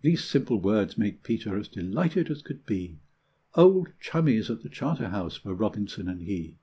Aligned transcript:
These 0.00 0.22
simple 0.22 0.60
words 0.60 0.96
made 0.96 1.24
Peter 1.24 1.56
as 1.58 1.66
delighted 1.66 2.30
as 2.30 2.40
could 2.40 2.64
be; 2.66 3.00
Old 3.56 3.88
chummies 3.98 4.48
at 4.48 4.62
the 4.62 4.68
Charterhouse 4.68 5.44
were 5.44 5.56
Robinson 5.56 6.08
and 6.08 6.22
he. 6.22 6.56